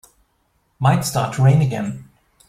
[0.79, 2.09] Might start to rain again.